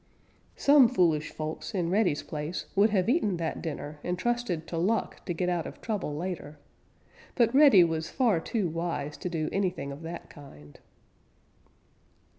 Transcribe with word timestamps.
Some 0.55 0.87
foolish 0.89 1.29
folks 1.29 1.75
in 1.75 1.91
Reddy's 1.91 2.23
place 2.23 2.65
would 2.75 2.89
have 2.89 3.07
eaten 3.07 3.37
that 3.37 3.61
dinner 3.61 3.99
and 4.03 4.17
trusted 4.17 4.65
to 4.65 4.77
luck 4.79 5.23
to 5.27 5.33
get 5.35 5.47
out 5.47 5.67
of 5.67 5.79
trouble 5.79 6.15
later. 6.17 6.57
But 7.35 7.53
Reddy 7.53 7.83
was 7.83 8.09
far 8.09 8.39
too 8.39 8.67
wise 8.67 9.15
to 9.17 9.29
do 9.29 9.47
anything 9.51 9.91
of 9.91 10.01
that 10.01 10.27
kind. 10.27 10.79